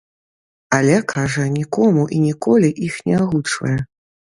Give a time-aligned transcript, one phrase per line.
[0.77, 3.81] Але, кажа, нікому і ніколі іх не агучвае.